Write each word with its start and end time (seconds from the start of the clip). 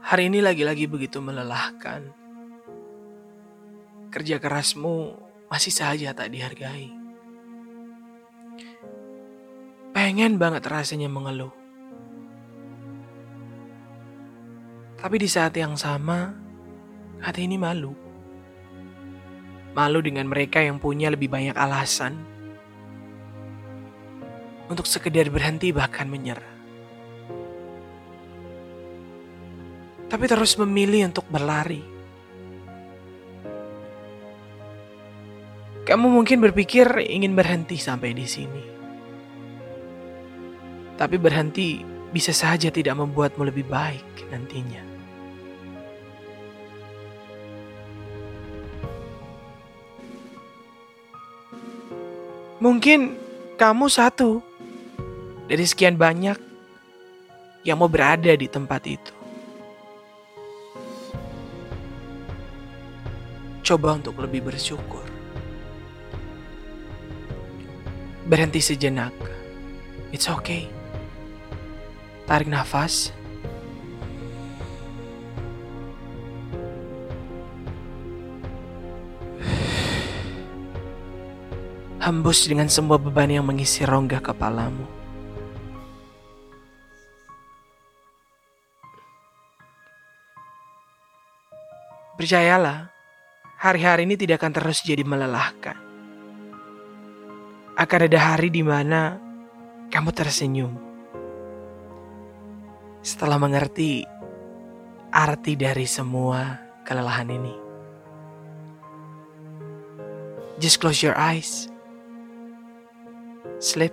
Hari 0.00 0.26
ini 0.26 0.42
lagi-lagi 0.42 0.90
begitu 0.90 1.22
melelahkan. 1.22 2.10
Kerja 4.10 4.42
kerasmu 4.42 5.14
masih 5.46 5.70
saja 5.70 6.10
tak 6.10 6.34
dihargai. 6.34 6.90
Pengen 9.90 10.38
banget 10.38 10.66
rasanya 10.66 11.06
mengeluh. 11.06 11.54
Tapi 15.00 15.16
di 15.16 15.28
saat 15.30 15.56
yang 15.56 15.80
sama, 15.80 16.34
hati 17.24 17.48
ini 17.48 17.56
malu. 17.56 17.96
Malu 19.72 19.98
dengan 20.04 20.28
mereka 20.28 20.60
yang 20.60 20.76
punya 20.76 21.08
lebih 21.08 21.30
banyak 21.32 21.56
alasan 21.56 22.20
untuk 24.68 24.84
sekedar 24.86 25.26
berhenti 25.32 25.72
bahkan 25.74 26.06
menyerah. 26.06 26.59
Tapi 30.10 30.24
terus 30.26 30.58
memilih 30.58 31.06
untuk 31.06 31.22
berlari. 31.30 31.86
Kamu 35.86 36.06
mungkin 36.10 36.42
berpikir 36.42 36.86
ingin 36.98 37.38
berhenti 37.38 37.78
sampai 37.78 38.10
di 38.10 38.26
sini. 38.26 38.64
Tapi 40.98 41.16
berhenti 41.16 41.80
bisa 42.10 42.34
saja 42.34 42.74
tidak 42.74 42.98
membuatmu 42.98 43.46
lebih 43.46 43.70
baik 43.70 44.28
nantinya. 44.34 44.82
Mungkin 52.60 53.16
kamu 53.56 53.86
satu 53.88 54.44
dari 55.48 55.64
sekian 55.64 55.96
banyak 55.96 56.36
yang 57.64 57.80
mau 57.80 57.88
berada 57.88 58.36
di 58.36 58.44
tempat 58.50 58.84
itu. 58.84 59.19
Coba 63.70 63.94
untuk 63.94 64.18
lebih 64.18 64.50
bersyukur. 64.50 65.06
Berhenti 68.26 68.58
sejenak. 68.58 69.14
It's 70.10 70.26
okay. 70.26 70.66
Tarik 72.26 72.50
nafas. 72.50 73.14
Hembus 82.02 82.50
dengan 82.50 82.66
semua 82.66 82.98
beban 82.98 83.30
yang 83.30 83.46
mengisi 83.46 83.86
rongga 83.86 84.18
kepalamu. 84.18 84.82
Percayalah, 92.18 92.99
hari-hari 93.60 94.08
ini 94.08 94.16
tidak 94.16 94.40
akan 94.40 94.56
terus 94.56 94.80
jadi 94.80 95.04
melelahkan. 95.04 95.76
Akan 97.76 98.00
ada 98.08 98.18
hari 98.32 98.48
di 98.48 98.64
mana 98.64 99.20
kamu 99.92 100.10
tersenyum. 100.16 100.72
Setelah 103.04 103.36
mengerti 103.36 104.04
arti 105.12 105.60
dari 105.60 105.84
semua 105.84 106.56
kelelahan 106.88 107.28
ini. 107.28 107.54
Just 110.56 110.80
close 110.80 111.04
your 111.04 111.16
eyes. 111.16 111.68
Sleep. 113.60 113.92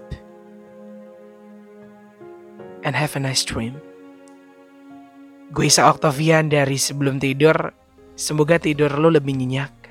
And 2.87 2.95
have 2.95 3.19
a 3.19 3.21
nice 3.23 3.43
dream. 3.43 3.83
Gue 5.51 5.67
Isa 5.67 5.87
Octavian 5.87 6.51
dari 6.51 6.75
sebelum 6.79 7.19
tidur 7.19 7.86
Semoga 8.17 8.57
tidur 8.57 8.89
lo 8.97 9.13
lebih 9.13 9.37
nyenyak. 9.37 9.86